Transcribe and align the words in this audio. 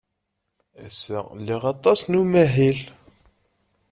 Ass-a 0.85 1.19
liɣ 1.45 1.63
aṭas 1.73 1.99
n 2.05 2.19
umahil. 2.21 2.79